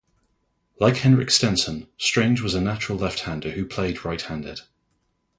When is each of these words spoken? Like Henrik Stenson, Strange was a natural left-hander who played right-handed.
Like 0.79 0.95
Henrik 0.97 1.29
Stenson, 1.29 1.87
Strange 1.95 2.41
was 2.41 2.55
a 2.55 2.59
natural 2.59 2.97
left-hander 2.97 3.51
who 3.51 3.67
played 3.67 4.03
right-handed. 4.03 4.61